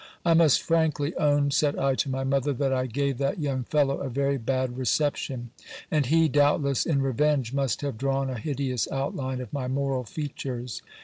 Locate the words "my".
2.09-2.23, 9.53-9.67